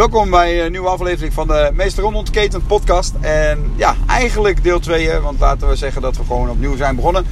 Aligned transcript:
Welkom 0.00 0.30
bij 0.30 0.64
een 0.64 0.70
nieuwe 0.70 0.88
aflevering 0.88 1.32
van 1.32 1.46
de 1.46 1.70
Meester 1.74 2.02
Ron 2.02 2.14
Ontketend 2.14 2.66
podcast. 2.66 3.14
En 3.20 3.72
ja, 3.76 3.94
eigenlijk 4.06 4.62
deel 4.62 4.80
2, 4.80 5.18
want 5.18 5.40
laten 5.40 5.68
we 5.68 5.76
zeggen 5.76 6.02
dat 6.02 6.16
we 6.16 6.24
gewoon 6.24 6.50
opnieuw 6.50 6.76
zijn 6.76 6.96
begonnen. 6.96 7.24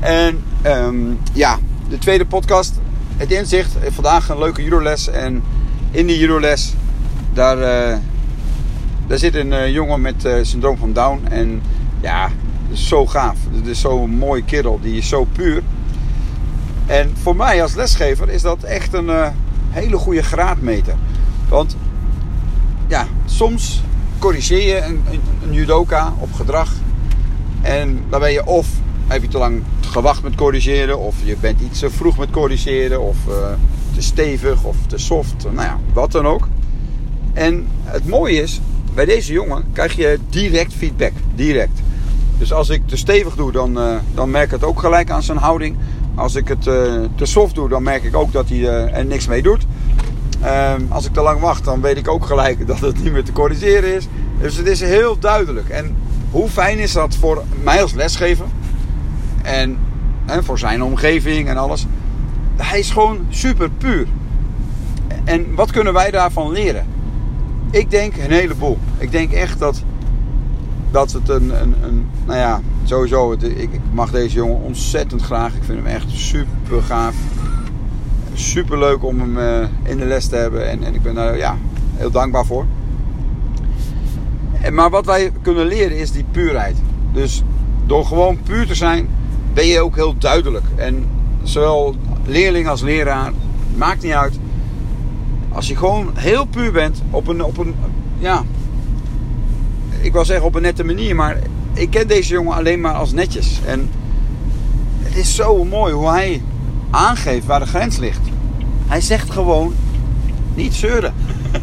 En 0.00 0.44
um, 0.66 1.18
ja, 1.32 1.58
de 1.88 1.98
tweede 1.98 2.26
podcast, 2.26 2.80
het 3.16 3.30
inzicht. 3.30 3.76
Vandaag 3.88 4.28
een 4.28 4.38
leuke 4.38 4.62
judoles 4.62 5.08
en 5.08 5.42
in 5.90 6.06
die 6.06 6.18
judoles, 6.18 6.74
daar, 7.32 7.56
uh, 7.56 7.96
daar 9.06 9.18
zit 9.18 9.34
een 9.34 9.52
uh, 9.52 9.72
jongen 9.72 10.00
met 10.00 10.24
uh, 10.24 10.34
syndroom 10.42 10.76
van 10.76 10.92
Down. 10.92 11.26
En 11.30 11.62
ja, 12.00 12.22
dat 12.68 12.78
is 12.78 12.88
zo 12.88 13.06
gaaf. 13.06 13.36
Het 13.54 13.66
is 13.66 13.80
zo'n 13.80 14.10
mooie 14.10 14.44
kerel, 14.44 14.78
die 14.82 14.96
is 14.96 15.08
zo 15.08 15.24
puur. 15.24 15.62
En 16.86 17.12
voor 17.22 17.36
mij 17.36 17.62
als 17.62 17.74
lesgever 17.74 18.28
is 18.28 18.42
dat 18.42 18.62
echt 18.62 18.94
een 18.94 19.10
hele 19.70 19.96
goede 19.96 20.22
graadmeter. 20.22 20.94
Want 21.48 21.76
ja, 22.90 23.06
soms 23.24 23.82
corrigeer 24.18 24.66
je 24.66 24.84
een, 24.84 25.00
judoka 25.50 26.12
op 26.18 26.32
gedrag. 26.32 26.72
En 27.62 28.04
dan 28.08 28.20
ben 28.20 28.32
je 28.32 28.46
of 28.46 28.68
heb 29.06 29.22
je 29.22 29.28
te 29.28 29.38
lang 29.38 29.62
gewacht 29.80 30.22
met 30.22 30.34
corrigeren, 30.34 30.98
of 30.98 31.14
je 31.22 31.36
bent 31.40 31.60
iets 31.60 31.78
te 31.78 31.90
vroeg 31.90 32.18
met 32.18 32.30
corrigeren, 32.30 33.00
of 33.00 33.16
uh, 33.28 33.34
te 33.94 34.02
stevig 34.02 34.64
of 34.64 34.76
te 34.86 34.98
soft, 34.98 35.34
nou 35.42 35.66
ja, 35.66 35.78
wat 35.92 36.12
dan 36.12 36.26
ook. 36.26 36.48
En 37.32 37.66
het 37.84 38.08
mooie 38.08 38.42
is, 38.42 38.60
bij 38.94 39.04
deze 39.04 39.32
jongen 39.32 39.64
krijg 39.72 39.96
je 39.96 40.18
direct 40.28 40.72
feedback, 40.72 41.12
direct. 41.34 41.80
Dus 42.38 42.52
als 42.52 42.68
ik 42.68 42.82
te 42.86 42.96
stevig 42.96 43.34
doe, 43.34 43.52
dan, 43.52 43.78
uh, 43.78 43.96
dan 44.14 44.30
merk 44.30 44.44
ik 44.44 44.50
het 44.50 44.64
ook 44.64 44.80
gelijk 44.80 45.10
aan 45.10 45.22
zijn 45.22 45.38
houding. 45.38 45.76
Als 46.14 46.34
ik 46.34 46.48
het 46.48 46.66
uh, 46.66 46.74
te 47.14 47.24
soft 47.24 47.54
doe, 47.54 47.68
dan 47.68 47.82
merk 47.82 48.04
ik 48.04 48.16
ook 48.16 48.32
dat 48.32 48.48
hij 48.48 48.68
er 48.68 49.06
niks 49.06 49.26
mee 49.26 49.42
doet. 49.42 49.66
Um, 50.44 50.86
als 50.88 51.06
ik 51.06 51.12
te 51.12 51.20
lang 51.20 51.40
wacht, 51.40 51.64
dan 51.64 51.80
weet 51.80 51.96
ik 51.96 52.08
ook 52.08 52.26
gelijk 52.26 52.66
dat 52.66 52.80
het 52.80 53.02
niet 53.02 53.12
meer 53.12 53.24
te 53.24 53.32
corrigeren 53.32 53.94
is. 53.94 54.08
Dus 54.40 54.56
het 54.56 54.66
is 54.66 54.80
heel 54.80 55.18
duidelijk. 55.18 55.68
En 55.68 55.96
hoe 56.30 56.48
fijn 56.48 56.78
is 56.78 56.92
dat 56.92 57.16
voor 57.16 57.42
mij 57.62 57.82
als 57.82 57.92
lesgever? 57.92 58.44
En, 59.42 59.78
voor 60.40 60.58
zijn 60.58 60.82
omgeving 60.82 61.48
en 61.48 61.56
alles. 61.56 61.86
Hij 62.56 62.78
is 62.78 62.90
gewoon 62.90 63.26
super 63.28 63.70
puur. 63.70 64.06
En 65.24 65.54
wat 65.54 65.70
kunnen 65.70 65.92
wij 65.92 66.10
daarvan 66.10 66.52
leren? 66.52 66.86
Ik 67.70 67.90
denk 67.90 68.16
een 68.16 68.30
heleboel. 68.30 68.78
Ik 68.98 69.10
denk 69.10 69.32
echt 69.32 69.58
dat, 69.58 69.82
dat 70.90 71.12
het 71.12 71.28
een, 71.28 71.62
een, 71.62 71.74
een 71.82 72.06
nou 72.26 72.38
ja, 72.38 72.60
sowieso, 72.84 73.30
het, 73.30 73.42
ik 73.42 73.70
mag 73.92 74.10
deze 74.10 74.34
jongen 74.34 74.60
ontzettend 74.60 75.22
graag. 75.22 75.54
Ik 75.54 75.64
vind 75.64 75.78
hem 75.78 75.86
echt 75.86 76.10
super 76.10 76.82
gaaf 76.82 77.14
super 78.34 78.78
leuk 78.78 79.04
om 79.04 79.20
hem 79.20 79.38
uh, 79.38 79.68
in 79.82 79.98
de 79.98 80.04
les 80.04 80.26
te 80.26 80.36
hebben. 80.36 80.68
En, 80.68 80.84
en 80.84 80.94
ik 80.94 81.02
ben 81.02 81.14
daar 81.14 81.36
ja, 81.36 81.56
heel 81.96 82.10
dankbaar 82.10 82.46
voor. 82.46 82.66
Maar 84.72 84.90
wat 84.90 85.06
wij 85.06 85.32
kunnen 85.42 85.66
leren 85.66 85.98
is 85.98 86.12
die 86.12 86.24
puurheid. 86.30 86.76
Dus 87.12 87.42
door 87.86 88.06
gewoon 88.06 88.42
puur 88.42 88.66
te 88.66 88.74
zijn, 88.74 89.08
ben 89.52 89.66
je 89.66 89.80
ook 89.80 89.94
heel 89.94 90.18
duidelijk. 90.18 90.64
En 90.76 91.04
zowel 91.42 91.94
leerling 92.24 92.68
als 92.68 92.80
leraar, 92.82 93.32
maakt 93.76 94.02
niet 94.02 94.12
uit. 94.12 94.38
Als 95.48 95.68
je 95.68 95.76
gewoon 95.76 96.10
heel 96.14 96.44
puur 96.44 96.72
bent 96.72 97.02
op 97.10 97.28
een, 97.28 97.44
op 97.44 97.58
een 97.58 97.74
ja, 98.18 98.44
ik 100.00 100.12
wil 100.12 100.24
zeggen 100.24 100.46
op 100.46 100.54
een 100.54 100.62
nette 100.62 100.84
manier, 100.84 101.14
maar 101.14 101.38
ik 101.72 101.90
ken 101.90 102.08
deze 102.08 102.32
jongen 102.32 102.56
alleen 102.56 102.80
maar 102.80 102.94
als 102.94 103.12
netjes. 103.12 103.60
En 103.66 103.90
het 105.02 105.16
is 105.16 105.34
zo 105.34 105.64
mooi 105.64 105.94
hoe 105.94 106.08
hij 106.08 106.42
aangeeft 106.90 107.46
waar 107.46 107.60
de 107.60 107.66
grens 107.66 107.96
ligt. 107.96 108.20
Hij 108.86 109.00
zegt 109.00 109.30
gewoon 109.30 109.74
niet 110.54 110.74
zeuren. 110.74 111.14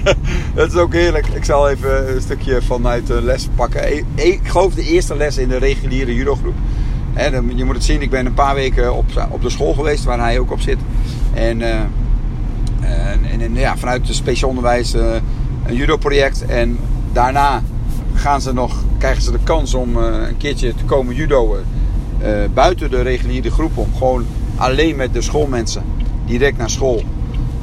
dat 0.56 0.72
is 0.72 0.76
ook 0.76 0.94
heerlijk. 0.94 1.28
Ik 1.28 1.44
zal 1.44 1.70
even 1.70 2.16
een 2.16 2.22
stukje 2.22 2.62
vanuit 2.62 3.08
de 3.08 3.22
les 3.22 3.48
pakken. 3.56 3.98
Ik 4.16 4.40
geloof 4.44 4.74
de 4.74 4.84
eerste 4.84 5.16
les 5.16 5.38
in 5.38 5.50
de 5.50 5.58
reguliere 5.58 6.16
judogroep. 6.16 6.56
je 7.56 7.64
moet 7.66 7.76
het 7.76 7.84
zien, 7.84 8.02
ik 8.02 8.10
ben 8.10 8.26
een 8.26 8.34
paar 8.34 8.56
weken 8.56 8.96
op, 8.96 9.42
de 9.42 9.50
school 9.50 9.74
geweest 9.74 10.04
waar 10.04 10.20
hij 10.20 10.40
ook 10.40 10.52
op 10.52 10.62
zit. 10.62 10.78
En, 11.34 11.60
uh, 11.60 11.80
en, 13.42 13.54
ja, 13.56 13.78
vanuit 13.78 14.08
het 14.08 14.16
speciaal 14.16 14.50
onderwijs 14.50 14.96
uh, 14.96 15.14
een 15.66 15.76
judo-project. 15.76 16.46
En 16.46 16.78
daarna 17.12 17.62
gaan 18.14 18.42
ze 18.42 18.54
nog, 18.54 18.84
krijgen 18.98 19.22
ze 19.22 19.32
de 19.32 19.40
kans 19.44 19.74
om 19.74 19.98
uh, 19.98 20.04
een 20.28 20.38
keertje 20.38 20.76
te 20.76 20.84
komen 20.84 21.16
judoën 21.16 21.60
buiten 22.54 22.90
de 22.90 23.02
reguliere 23.02 23.52
groep. 23.52 23.78
Om 23.78 23.88
gewoon 23.98 24.26
alleen 24.58 24.96
met 24.96 25.14
de 25.14 25.22
schoolmensen 25.22 25.84
direct 26.26 26.58
naar 26.58 26.70
school. 26.70 27.04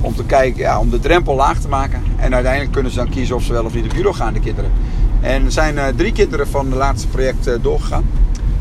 Om 0.00 0.14
te 0.14 0.24
kijken, 0.24 0.60
ja, 0.60 0.78
om 0.78 0.90
de 0.90 1.00
drempel 1.00 1.34
laag 1.34 1.58
te 1.58 1.68
maken. 1.68 2.02
En 2.16 2.34
uiteindelijk 2.34 2.72
kunnen 2.72 2.92
ze 2.92 2.98
dan 2.98 3.08
kiezen 3.08 3.36
of 3.36 3.42
ze 3.42 3.52
wel 3.52 3.64
of 3.64 3.74
niet 3.74 3.84
op 3.84 3.94
judo 3.94 4.12
gaan, 4.12 4.32
de 4.32 4.40
kinderen. 4.40 4.70
En 5.20 5.44
er 5.44 5.52
zijn 5.52 5.74
uh, 5.74 5.86
drie 5.96 6.12
kinderen 6.12 6.48
van 6.48 6.66
het 6.66 6.74
laatste 6.74 7.08
project 7.08 7.48
uh, 7.48 7.54
doorgegaan. 7.62 8.04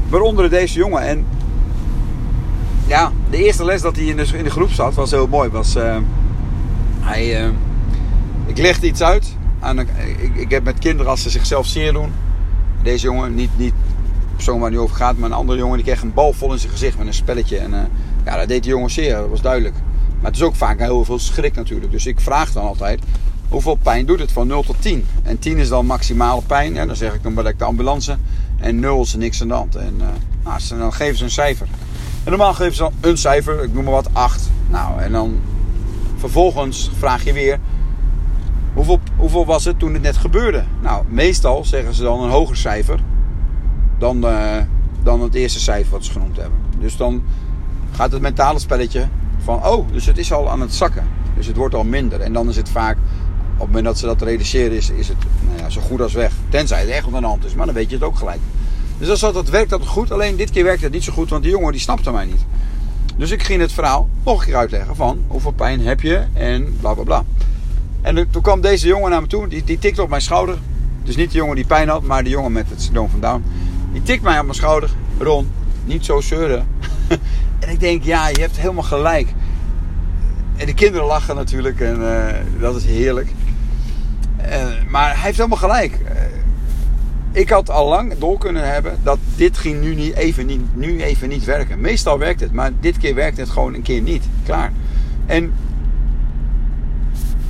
Waaronder 0.09 0.49
deze 0.49 0.77
jongen. 0.77 1.01
En 1.01 1.25
ja, 2.87 3.11
de 3.29 3.43
eerste 3.43 3.65
les 3.65 3.81
dat 3.81 3.95
hij 3.95 4.05
in 4.05 4.17
de, 4.17 4.27
in 4.37 4.43
de 4.43 4.49
groep 4.49 4.69
zat 4.71 4.93
was 4.93 5.11
heel 5.11 5.27
mooi. 5.27 5.49
Was, 5.49 5.75
uh, 5.75 5.97
hij, 6.99 7.51
ik 8.45 8.57
legde 8.57 8.87
iets 8.87 9.01
uit. 9.01 9.35
Aan, 9.59 9.79
ik, 9.79 9.87
ik 10.33 10.51
heb 10.51 10.63
met 10.63 10.79
kinderen 10.79 11.11
als 11.11 11.21
ze 11.21 11.29
zichzelf 11.29 11.65
zeer 11.65 11.93
doen. 11.93 12.11
Deze 12.81 13.05
jongen, 13.05 13.35
niet, 13.35 13.49
niet 13.57 13.73
persoon 14.35 14.59
waar 14.59 14.71
nu 14.71 14.79
over 14.79 14.95
gaat, 14.95 15.17
maar 15.17 15.29
een 15.29 15.35
andere 15.35 15.57
jongen 15.59 15.75
die 15.75 15.85
kreeg 15.85 16.01
een 16.01 16.13
bal 16.13 16.33
vol 16.33 16.51
in 16.51 16.59
zijn 16.59 16.71
gezicht 16.71 16.97
met 16.97 17.07
een 17.07 17.13
spelletje. 17.13 17.57
En 17.57 17.73
ja, 18.25 18.37
dat 18.37 18.47
deed 18.47 18.63
de 18.63 18.69
jongen 18.69 18.89
zeer, 18.89 19.15
dat 19.15 19.29
was 19.29 19.41
duidelijk. 19.41 19.75
Maar 20.21 20.31
het 20.31 20.35
is 20.35 20.47
ook 20.47 20.55
vaak 20.55 20.79
heel 20.79 21.05
veel 21.05 21.19
schrik 21.19 21.55
natuurlijk. 21.55 21.91
Dus 21.91 22.05
ik 22.05 22.19
vraag 22.19 22.51
dan 22.51 22.63
altijd, 22.63 22.99
hoeveel 23.49 23.75
pijn 23.75 24.05
doet 24.05 24.19
het 24.19 24.31
van 24.31 24.47
0 24.47 24.63
tot 24.63 24.75
10? 24.79 25.05
En 25.23 25.39
10 25.39 25.57
is 25.57 25.69
dan 25.69 25.85
maximale 25.85 26.41
pijn. 26.41 26.77
En 26.77 26.87
dan 26.87 26.95
zeg 26.95 27.13
ik 27.13 27.23
dan 27.23 27.33
bel 27.33 27.47
ik 27.47 27.59
de 27.59 27.65
ambulance. 27.65 28.17
En 28.57 28.79
0 28.79 29.01
is 29.01 29.15
niks 29.15 29.41
aan 29.41 29.47
de 29.47 29.53
hand. 29.53 29.75
En 29.75 29.93
uh, 29.97 30.07
nou, 30.43 30.79
dan 30.79 30.93
geven 30.93 31.17
ze 31.17 31.23
een 31.23 31.29
cijfer. 31.29 31.67
En 32.23 32.29
normaal 32.29 32.53
geven 32.53 32.75
ze 32.75 32.81
dan 32.81 32.93
een 33.01 33.17
cijfer, 33.17 33.63
ik 33.63 33.73
noem 33.73 33.83
maar 33.83 33.93
wat 33.93 34.09
8. 34.13 34.49
Nou, 34.69 35.01
en 35.01 35.11
dan 35.11 35.39
vervolgens 36.17 36.91
vraag 36.97 37.23
je 37.23 37.33
weer, 37.33 37.59
hoeveel, 38.73 38.99
hoeveel 39.15 39.45
was 39.45 39.65
het 39.65 39.79
toen 39.79 39.93
het 39.93 40.01
net 40.01 40.17
gebeurde? 40.17 40.63
Nou, 40.81 41.05
meestal 41.09 41.65
zeggen 41.65 41.93
ze 41.93 42.03
dan 42.03 42.23
een 42.23 42.29
hoger 42.29 42.57
cijfer 42.57 42.99
dan, 43.97 44.25
uh, 44.25 44.57
dan 45.03 45.21
het 45.21 45.33
eerste 45.33 45.59
cijfer 45.59 45.91
wat 45.91 46.05
ze 46.05 46.11
genoemd 46.11 46.37
hebben. 46.37 46.59
Dus 46.79 46.97
dan 46.97 47.23
gaat 47.95 48.11
het 48.11 48.21
mentale 48.21 48.59
spelletje 48.59 49.07
van, 49.43 49.65
oh, 49.65 49.87
dus 49.91 50.05
het 50.05 50.17
is 50.17 50.33
al 50.33 50.49
aan 50.49 50.61
het 50.61 50.73
zakken. 50.73 51.07
Dus 51.35 51.47
het 51.47 51.55
wordt 51.55 51.75
al 51.75 51.83
minder. 51.83 52.21
En 52.21 52.33
dan 52.33 52.49
is 52.49 52.55
het 52.55 52.69
vaak, 52.69 52.97
op 53.53 53.59
het 53.59 53.67
moment 53.67 53.85
dat 53.85 53.97
ze 53.97 54.05
dat 54.05 54.21
realiseren, 54.21 54.77
is, 54.77 54.89
is 54.89 55.07
het 55.07 55.17
nou 55.47 55.59
ja, 55.59 55.69
zo 55.69 55.81
goed 55.81 56.01
als 56.01 56.13
weg. 56.13 56.31
Tenzij 56.49 56.79
het 56.79 56.89
echt 56.89 57.05
aan 57.05 57.21
de 57.21 57.27
hand 57.27 57.45
is, 57.45 57.55
maar 57.55 57.65
dan 57.65 57.75
weet 57.75 57.89
je 57.89 57.95
het 57.95 58.05
ook 58.05 58.17
gelijk. 58.17 58.39
Dus 58.97 59.19
dat, 59.19 59.33
dat 59.33 59.49
werkt 59.49 59.69
dat 59.69 59.87
goed. 59.87 60.11
Alleen 60.11 60.35
dit 60.35 60.51
keer 60.51 60.63
werkt 60.63 60.81
het 60.81 60.91
niet 60.91 61.03
zo 61.03 61.13
goed, 61.13 61.29
want 61.29 61.43
die 61.43 61.51
jongen 61.51 61.71
die 61.71 61.81
snapte 61.81 62.11
mij 62.11 62.25
niet. 62.25 62.45
Dus 63.17 63.31
ik 63.31 63.43
ging 63.43 63.61
het 63.61 63.71
verhaal 63.71 64.09
nog 64.23 64.39
een 64.39 64.45
keer 64.45 64.55
uitleggen 64.55 64.95
van 64.95 65.23
hoeveel 65.27 65.51
pijn 65.51 65.81
heb 65.81 66.01
je 66.01 66.23
en 66.33 66.77
bla 66.79 66.93
bla 66.93 67.03
bla. 67.03 67.23
En 68.01 68.29
toen 68.29 68.41
kwam 68.41 68.61
deze 68.61 68.87
jongen 68.87 69.11
naar 69.11 69.21
me 69.21 69.27
toe, 69.27 69.47
die, 69.47 69.63
die 69.63 69.79
tikte 69.79 70.01
op 70.01 70.09
mijn 70.09 70.21
schouder. 70.21 70.57
Dus 71.03 71.15
niet 71.15 71.31
de 71.31 71.37
jongen 71.37 71.55
die 71.55 71.65
pijn 71.65 71.89
had, 71.89 72.03
maar 72.03 72.23
de 72.23 72.29
jongen 72.29 72.51
met 72.51 72.69
het 72.69 72.81
syndroom 72.81 73.09
van 73.09 73.19
Down. 73.19 73.43
Die 73.91 74.03
tikt 74.03 74.23
mij 74.23 74.39
op 74.39 74.43
mijn 74.43 74.55
schouder. 74.55 74.89
Ron, 75.17 75.51
niet 75.85 76.05
zo 76.05 76.21
zeuren. 76.21 76.67
En 77.59 77.69
ik 77.69 77.79
denk, 77.79 78.03
ja, 78.03 78.27
je 78.27 78.39
hebt 78.39 78.57
helemaal 78.57 78.83
gelijk. 78.83 79.33
En 80.55 80.65
de 80.65 80.73
kinderen 80.73 81.07
lachen 81.07 81.35
natuurlijk 81.35 81.79
en 81.79 82.01
uh, 82.01 82.25
dat 82.59 82.75
is 82.75 82.85
heerlijk. 82.85 83.31
Uh, 84.39 84.65
maar 84.89 85.13
hij 85.13 85.21
heeft 85.21 85.37
helemaal 85.37 85.57
gelijk. 85.57 85.99
Uh, 86.03 86.09
ik 87.31 87.49
had 87.49 87.69
al 87.69 87.87
lang 87.87 88.17
door 88.17 88.37
kunnen 88.37 88.71
hebben 88.71 88.97
dat 89.03 89.17
dit 89.35 89.57
ging 89.57 89.81
nu, 89.81 89.95
niet 89.95 90.15
even 90.15 90.45
niet, 90.45 90.61
nu 90.75 91.01
even 91.01 91.29
niet 91.29 91.43
werken. 91.43 91.81
Meestal 91.81 92.17
werkt 92.17 92.39
het, 92.39 92.51
maar 92.51 92.71
dit 92.79 92.97
keer 92.97 93.15
werkt 93.15 93.37
het 93.37 93.49
gewoon 93.49 93.73
een 93.73 93.81
keer 93.81 94.01
niet. 94.01 94.23
Klaar. 94.45 94.71
En 95.25 95.53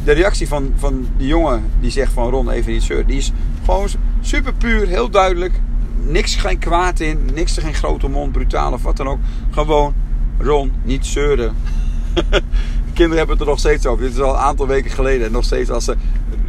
de 0.03 0.11
reactie 0.11 0.47
van, 0.47 0.73
van 0.77 1.07
die 1.17 1.27
jongen 1.27 1.63
die 1.79 1.91
zegt 1.91 2.13
van 2.13 2.29
Ron 2.29 2.49
even 2.49 2.71
niet 2.71 2.83
zeur, 2.83 3.05
die 3.05 3.17
is 3.17 3.31
gewoon 3.65 3.87
super 4.21 4.53
puur, 4.53 4.87
heel 4.87 5.09
duidelijk 5.09 5.59
niks, 6.05 6.35
geen 6.35 6.59
kwaad 6.59 6.99
in. 6.99 7.29
Niks, 7.33 7.57
geen 7.57 7.73
grote 7.73 8.07
mond, 8.07 8.31
brutaal 8.31 8.73
of 8.73 8.83
wat 8.83 8.97
dan 8.97 9.07
ook. 9.07 9.19
Gewoon, 9.51 9.93
Ron, 10.37 10.71
niet 10.83 11.05
zeuren. 11.05 11.55
kinderen 12.93 13.17
hebben 13.17 13.35
het 13.35 13.39
er 13.39 13.51
nog 13.51 13.59
steeds 13.59 13.85
over. 13.85 14.03
Dit 14.03 14.13
is 14.13 14.19
al 14.19 14.33
een 14.33 14.39
aantal 14.39 14.67
weken 14.67 14.91
geleden. 14.91 15.25
En 15.25 15.31
nog 15.31 15.43
steeds 15.43 15.69
als 15.69 15.85
ze 15.85 15.95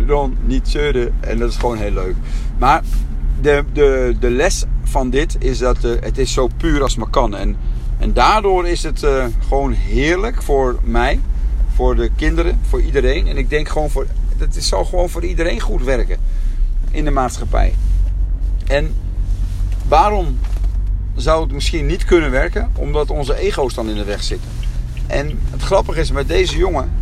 Ron, 0.06 0.36
niet 0.44 0.68
zeuren. 0.68 1.14
En 1.20 1.38
dat 1.38 1.50
is 1.50 1.56
gewoon 1.56 1.76
heel 1.76 1.92
leuk. 1.92 2.14
Maar 2.58 2.82
de, 3.40 3.64
de, 3.72 4.16
de 4.20 4.30
les 4.30 4.64
van 4.82 5.10
dit 5.10 5.36
is 5.38 5.58
dat 5.58 5.84
uh, 5.84 5.92
het 6.00 6.18
is 6.18 6.32
zo 6.32 6.48
puur 6.56 6.82
als 6.82 6.96
maar 6.96 7.08
kan. 7.08 7.36
En, 7.36 7.56
en 7.98 8.12
daardoor 8.12 8.68
is 8.68 8.82
het 8.82 9.02
uh, 9.02 9.24
gewoon 9.48 9.72
heerlijk 9.72 10.42
voor 10.42 10.78
mij. 10.82 11.20
Voor 11.74 11.96
de 11.96 12.10
kinderen, 12.16 12.58
voor 12.68 12.82
iedereen. 12.82 13.26
En 13.26 13.36
ik 13.36 13.50
denk 13.50 13.68
gewoon 13.68 13.90
voor... 13.90 14.06
Het 14.36 14.64
zal 14.64 14.84
gewoon 14.84 15.08
voor 15.08 15.24
iedereen 15.24 15.60
goed 15.60 15.82
werken. 15.82 16.18
In 16.90 17.04
de 17.04 17.10
maatschappij. 17.10 17.74
En 18.66 18.94
Waarom 19.88 20.38
zou 21.16 21.42
het 21.42 21.52
misschien 21.52 21.86
niet 21.86 22.04
kunnen 22.04 22.30
werken? 22.30 22.70
Omdat 22.76 23.10
onze 23.10 23.38
ego's 23.38 23.74
dan 23.74 23.88
in 23.88 23.94
de 23.96 24.04
weg 24.04 24.22
zitten. 24.22 24.50
En 25.06 25.38
het 25.50 25.62
grappige 25.62 26.00
is 26.00 26.10
met 26.10 26.28
deze 26.28 26.56
jongen, 26.56 26.92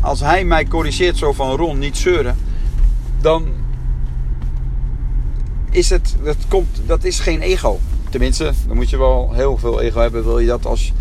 als 0.00 0.20
hij 0.20 0.44
mij 0.44 0.64
corrigeert 0.64 1.16
zo 1.16 1.32
van 1.32 1.56
Ron, 1.56 1.78
niet 1.78 1.96
zeuren. 1.96 2.36
dan 3.20 3.48
is 5.70 5.90
het, 5.90 6.16
dat, 6.24 6.36
komt, 6.48 6.80
dat 6.86 7.04
is 7.04 7.20
geen 7.20 7.40
ego. 7.40 7.80
Tenminste, 8.10 8.52
dan 8.66 8.76
moet 8.76 8.90
je 8.90 8.98
wel 8.98 9.32
heel 9.32 9.56
veel 9.56 9.80
ego 9.80 10.00
hebben. 10.00 10.24
Wil 10.24 10.38
je 10.38 10.46
dat 10.46 10.66
als, 10.66 10.92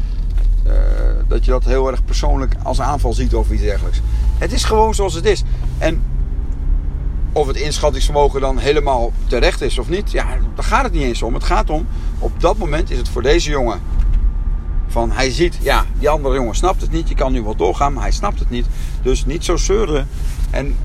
uh, 0.67 0.73
dat 1.27 1.45
je 1.45 1.51
dat 1.51 1.65
heel 1.65 1.91
erg 1.91 2.05
persoonlijk 2.05 2.55
als 2.63 2.81
aanval 2.81 3.13
ziet 3.13 3.35
of 3.35 3.51
iets 3.51 3.61
dergelijks. 3.61 4.01
Het 4.37 4.51
is 4.51 4.63
gewoon 4.63 4.95
zoals 4.95 5.13
het 5.13 5.25
is. 5.25 5.43
En 5.77 6.01
of 7.31 7.47
het 7.47 7.55
inschattingsvermogen 7.55 8.41
dan 8.41 8.57
helemaal 8.57 9.11
terecht 9.27 9.61
is 9.61 9.77
of 9.77 9.89
niet, 9.89 10.11
ja, 10.11 10.27
daar 10.55 10.63
gaat 10.63 10.83
het 10.83 10.93
niet 10.93 11.03
eens 11.03 11.21
om. 11.21 11.33
Het 11.33 11.43
gaat 11.43 11.69
om, 11.69 11.87
op 12.19 12.39
dat 12.39 12.57
moment 12.57 12.91
is 12.91 12.97
het 12.97 13.09
voor 13.09 13.21
deze 13.21 13.49
jongen 13.49 13.81
van 14.91 15.11
hij 15.11 15.31
ziet, 15.31 15.57
ja, 15.61 15.85
die 15.99 16.09
andere 16.09 16.35
jongen 16.35 16.55
snapt 16.55 16.81
het 16.81 16.91
niet. 16.91 17.09
Je 17.09 17.15
kan 17.15 17.31
nu 17.31 17.41
wel 17.41 17.55
doorgaan, 17.55 17.93
maar 17.93 18.03
hij 18.03 18.11
snapt 18.11 18.39
het 18.39 18.49
niet. 18.49 18.65
Dus 19.01 19.25
niet 19.25 19.45
zo 19.45 19.55
zeuren. 19.57 20.07
En 20.49 20.75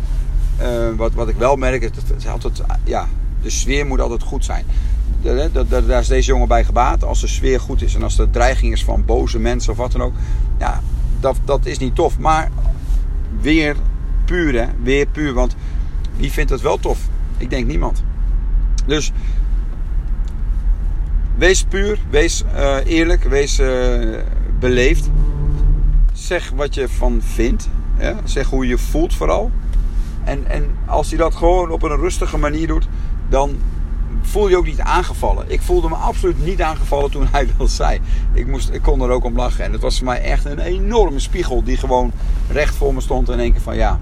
uh, 0.61 0.67
wat, 0.97 1.13
wat 1.13 1.29
ik 1.29 1.37
wel 1.37 1.57
merk, 1.57 1.83
het, 1.83 1.97
het 1.97 2.13
is 2.19 2.27
altijd, 2.27 2.63
ja, 2.85 3.07
de 3.43 3.51
sfeer 3.51 3.87
moet 3.87 4.01
altijd 4.01 4.23
goed 4.23 4.45
zijn. 4.45 4.65
Daar 5.69 6.01
is 6.01 6.09
deze 6.09 6.31
jongen 6.31 6.49
bij 6.49 6.65
gebaat. 6.65 7.05
Als 7.05 7.21
de 7.21 7.27
sfeer 7.27 7.61
goed 7.61 7.83
is 7.83 7.95
en 7.95 8.03
als 8.03 8.19
er 8.19 8.31
dreiging 8.31 8.73
is 8.73 8.85
van 8.85 9.05
boze 9.05 9.39
mensen 9.39 9.73
of 9.73 9.79
wat 9.79 9.93
dan 9.93 10.03
ook. 10.03 10.15
Ja, 10.59 10.81
dat, 11.21 11.37
dat 11.45 11.67
is 11.67 11.79
niet 11.79 11.95
tof. 11.95 12.19
Maar 12.19 12.51
weer 13.41 13.77
puur, 14.25 14.61
hè? 14.61 14.67
Weer 14.83 15.07
puur. 15.07 15.33
Want 15.33 15.55
wie 16.17 16.33
vindt 16.33 16.51
het 16.51 16.61
wel 16.61 16.79
tof? 16.79 16.99
Ik 17.37 17.51
denk 17.51 17.67
niemand. 17.67 18.03
Dus 18.87 19.13
wees 21.37 21.65
puur, 21.65 21.99
wees 22.11 22.45
uh, 22.55 22.77
eerlijk, 22.85 23.25
wees 23.25 23.59
uh, 23.59 24.19
beleefd. 24.59 25.11
Zeg 26.13 26.53
wat 26.55 26.75
je 26.75 26.89
van 26.89 27.21
vindt. 27.23 27.69
Zeg 28.25 28.47
hoe 28.47 28.67
je 28.67 28.79
voelt 28.79 29.15
vooral. 29.15 29.51
En, 30.25 30.47
en 30.47 30.77
als 30.87 31.09
hij 31.09 31.19
dat 31.19 31.35
gewoon 31.35 31.71
op 31.71 31.83
een 31.83 31.97
rustige 31.97 32.39
manier 32.39 32.67
doet, 32.67 32.89
dan 33.29 33.57
voel 34.23 34.49
je 34.49 34.57
ook 34.57 34.67
niet 34.67 34.81
aangevallen. 34.81 35.45
Ik 35.49 35.61
voelde 35.63 35.89
me 35.89 35.95
absoluut 35.95 36.45
niet 36.45 36.63
aangevallen 36.63 37.11
toen 37.11 37.27
hij 37.31 37.49
dat 37.57 37.71
zei. 37.71 38.01
Ik, 38.33 38.47
moest, 38.47 38.71
ik 38.71 38.83
kon 38.83 39.01
er 39.01 39.11
ook 39.11 39.25
om 39.25 39.37
lachen. 39.37 39.65
En 39.65 39.73
het 39.73 39.83
was 39.83 39.97
voor 39.97 40.07
mij 40.07 40.23
echt 40.23 40.45
een 40.45 40.59
enorme 40.59 41.19
spiegel 41.19 41.63
die 41.63 41.77
gewoon 41.77 42.13
recht 42.51 42.75
voor 42.75 42.95
me 42.95 43.01
stond. 43.01 43.29
En 43.29 43.37
denk 43.37 43.55
ik 43.55 43.63
van 43.63 43.77
ja, 43.77 43.99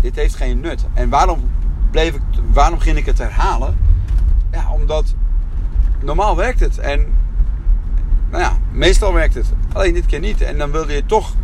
dit 0.00 0.16
heeft 0.16 0.34
geen 0.34 0.60
nut. 0.60 0.86
En 0.94 1.08
waarom, 1.08 1.50
bleef 1.90 2.14
ik, 2.14 2.22
waarom 2.52 2.78
ging 2.78 2.96
ik 2.96 3.06
het 3.06 3.18
herhalen? 3.18 3.76
Ja, 4.52 4.72
omdat 4.72 5.14
normaal 6.00 6.36
werkt 6.36 6.60
het. 6.60 6.78
En 6.78 7.06
nou 8.30 8.42
ja, 8.42 8.58
meestal 8.72 9.12
werkt 9.12 9.34
het. 9.34 9.52
Alleen 9.72 9.94
dit 9.94 10.06
keer 10.06 10.20
niet. 10.20 10.40
En 10.40 10.58
dan 10.58 10.70
wilde 10.70 10.92
je 10.92 11.06
toch, 11.06 11.34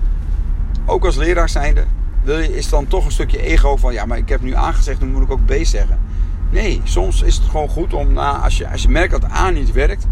ook 0.85 1.05
als 1.05 1.17
leraar 1.17 1.49
zijnde, 1.49 1.85
wil 2.23 2.39
je, 2.39 2.57
is 2.57 2.69
dan 2.69 2.87
toch 2.87 3.05
een 3.05 3.13
stukje 3.13 3.43
ego 3.43 3.77
van 3.77 3.93
ja, 3.93 4.05
maar 4.05 4.19
ik 4.19 4.29
heb 4.29 4.41
nu 4.43 4.55
A 4.55 4.73
gezegd, 4.73 5.01
dan 5.01 5.13
moet 5.13 5.23
ik 5.23 5.31
ook 5.31 5.45
B 5.45 5.55
zeggen. 5.63 5.99
Nee, 6.51 6.81
soms 6.85 7.23
is 7.23 7.37
het 7.37 7.45
gewoon 7.45 7.69
goed 7.69 7.95
om 7.95 8.13
na, 8.13 8.39
als 8.39 8.57
je, 8.57 8.71
als 8.71 8.83
je 8.83 8.89
merkt 8.89 9.13
dat 9.13 9.31
A 9.31 9.51
niet 9.51 9.73
werkt, 9.73 10.07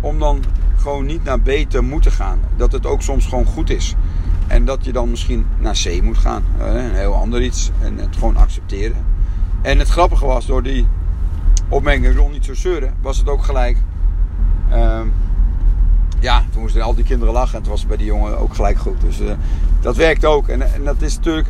om 0.00 0.18
dan 0.18 0.42
gewoon 0.76 1.06
niet 1.06 1.24
naar 1.24 1.40
B 1.40 1.50
te 1.68 1.80
moeten 1.80 2.12
gaan. 2.12 2.38
Dat 2.56 2.72
het 2.72 2.86
ook 2.86 3.02
soms 3.02 3.26
gewoon 3.26 3.46
goed 3.46 3.70
is. 3.70 3.94
En 4.58 4.64
dat 4.64 4.84
je 4.84 4.92
dan 4.92 5.10
misschien 5.10 5.46
naar 5.58 5.78
C 5.84 6.02
moet 6.02 6.18
gaan. 6.18 6.44
Een 6.60 6.94
heel 6.94 7.14
ander 7.14 7.42
iets. 7.42 7.70
En 7.80 7.98
het 7.98 8.16
gewoon 8.16 8.36
accepteren. 8.36 8.96
En 9.62 9.78
het 9.78 9.88
grappige 9.88 10.26
was, 10.26 10.46
door 10.46 10.62
die 10.62 10.86
opmerking 11.68 12.16
rond 12.16 12.32
niet 12.32 12.44
zo 12.44 12.54
zeuren, 12.54 12.94
was 13.00 13.18
het 13.18 13.28
ook 13.28 13.44
gelijk. 13.44 13.76
Uh, 14.70 15.00
ja, 16.20 16.44
toen 16.52 16.62
moesten 16.62 16.82
al 16.82 16.94
die 16.94 17.04
kinderen 17.04 17.34
lachen. 17.34 17.54
En 17.54 17.60
het 17.60 17.70
was 17.70 17.86
bij 17.86 17.96
die 17.96 18.06
jongen 18.06 18.38
ook 18.38 18.54
gelijk 18.54 18.78
goed. 18.78 19.00
Dus 19.00 19.20
uh, 19.20 19.30
dat 19.80 19.96
werkt 19.96 20.24
ook. 20.24 20.48
En, 20.48 20.74
en 20.74 20.84
dat 20.84 21.02
is 21.02 21.16
natuurlijk. 21.16 21.48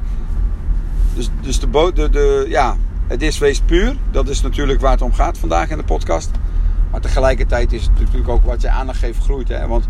Dus, 1.15 1.31
dus 1.41 1.61
de, 1.61 1.91
de, 1.95 2.11
de, 2.11 2.47
ja, 2.49 2.77
het 3.07 3.23
is 3.23 3.39
wees 3.39 3.61
puur. 3.61 3.97
Dat 4.11 4.29
is 4.29 4.41
natuurlijk 4.41 4.81
waar 4.81 4.93
het 4.93 5.03
om 5.03 5.13
gaat 5.13 5.39
vandaag 5.39 5.71
in 5.71 5.77
de 5.77 5.85
podcast. 5.85 6.31
Maar 6.91 7.01
tegelijkertijd 7.01 7.73
is 7.73 7.83
het 7.83 7.99
natuurlijk 7.99 8.29
ook 8.29 8.45
wat 8.45 8.61
je 8.61 8.71
aandacht 8.71 8.99
geeft 8.99 9.23
groeit. 9.23 9.49
Hè? 9.49 9.67
Want 9.67 9.89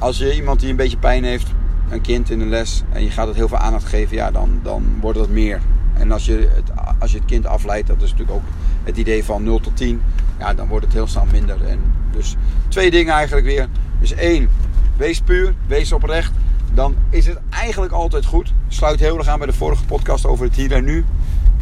als 0.00 0.18
je 0.18 0.34
iemand 0.34 0.60
die 0.60 0.70
een 0.70 0.76
beetje 0.76 0.96
pijn 0.96 1.24
heeft, 1.24 1.46
een 1.88 2.00
kind 2.00 2.30
in 2.30 2.40
een 2.40 2.48
les, 2.48 2.82
en 2.92 3.02
je 3.02 3.10
gaat 3.10 3.26
het 3.26 3.36
heel 3.36 3.48
veel 3.48 3.58
aandacht 3.58 3.84
geven, 3.84 4.16
ja, 4.16 4.30
dan, 4.30 4.60
dan 4.62 4.84
wordt 5.00 5.18
het 5.18 5.30
meer. 5.30 5.60
En 5.94 6.12
als 6.12 6.24
je, 6.24 6.50
het, 6.54 6.70
als 6.98 7.10
je 7.10 7.16
het 7.16 7.26
kind 7.26 7.46
afleidt, 7.46 7.86
dat 7.86 8.02
is 8.02 8.10
natuurlijk 8.10 8.38
ook 8.38 8.44
het 8.84 8.96
idee 8.96 9.24
van 9.24 9.42
0 9.42 9.60
tot 9.60 9.76
10, 9.76 10.02
ja, 10.38 10.54
dan 10.54 10.68
wordt 10.68 10.84
het 10.84 10.94
heel 10.94 11.06
snel 11.06 11.26
minder. 11.32 11.64
En 11.66 11.78
dus 12.10 12.36
twee 12.68 12.90
dingen 12.90 13.14
eigenlijk 13.14 13.46
weer. 13.46 13.68
Dus 14.00 14.12
één, 14.12 14.48
wees 14.96 15.20
puur, 15.20 15.54
wees 15.66 15.92
oprecht. 15.92 16.32
Dan 16.74 16.94
is 17.10 17.26
het 17.26 17.38
eigenlijk 17.50 17.92
altijd 17.92 18.24
goed. 18.24 18.52
Sluit 18.68 19.00
heel 19.00 19.18
erg 19.18 19.26
aan 19.26 19.38
bij 19.38 19.46
de 19.46 19.52
vorige 19.52 19.84
podcast 19.84 20.26
over 20.26 20.44
het 20.44 20.56
hier 20.56 20.72
en 20.72 20.84
nu. 20.84 21.04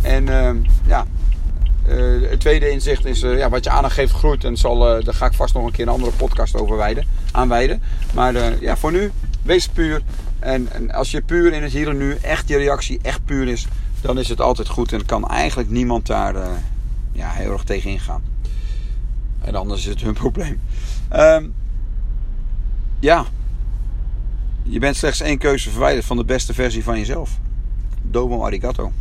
En 0.03 0.27
uh, 0.27 0.51
ja, 0.87 1.07
uh, 1.89 2.31
het 2.31 2.41
tweede 2.41 2.71
inzicht 2.71 3.05
is, 3.05 3.23
uh, 3.23 3.39
ja, 3.39 3.49
wat 3.49 3.65
je 3.65 3.71
aandacht 3.71 3.95
geeft 3.95 4.13
groeit. 4.13 4.45
En 4.45 4.57
zal, 4.57 4.99
uh, 4.99 5.05
daar 5.05 5.15
ga 5.15 5.27
ik 5.27 5.33
vast 5.33 5.55
nog 5.55 5.65
een 5.65 5.73
keer 5.73 5.87
een 5.87 5.93
andere 5.93 6.13
podcast 6.13 6.57
over 6.57 6.77
wijden, 6.77 7.05
aanwijden. 7.33 7.83
Maar 8.15 8.61
ja, 8.61 8.77
voor 8.77 8.93
nu, 8.93 9.11
wees 9.43 9.69
puur. 9.69 10.03
En, 10.39 10.73
en, 10.73 10.91
als 10.91 11.11
je 11.11 11.23
puur 11.23 11.53
in 11.53 11.63
het 11.63 11.73
hier 11.73 11.89
en 11.89 11.97
nu 11.97 12.17
echt 12.21 12.49
je 12.49 12.57
reactie 12.57 12.99
echt 13.03 13.25
puur 13.25 13.49
is, 13.49 13.67
dan 14.01 14.19
is 14.19 14.29
het 14.29 14.41
altijd 14.41 14.69
goed. 14.69 14.93
En 14.93 15.05
kan 15.05 15.29
eigenlijk 15.29 15.71
niemand 15.71 16.07
daar 16.07 16.35
ja, 17.13 17.31
heel 17.31 17.53
erg 17.53 17.65
tegen 17.65 17.91
ingaan. 17.91 18.23
En 19.41 19.55
anders 19.55 19.81
is 19.81 19.91
het 19.91 20.01
hun 20.01 20.15
probleem. 20.25 20.61
Um, 21.13 21.55
ja, 23.01 23.25
je 24.63 24.79
bent 24.79 24.97
slechts 24.97 25.21
één 25.21 25.39
keuze 25.39 25.71
verwijderd 25.71 26.07
van 26.07 26.17
de 26.17 26.25
beste 26.25 26.55
versie 26.55 26.85
van 26.85 26.99
jezelf. 26.99 27.39
Domo 28.03 28.45
arigato. 28.45 28.93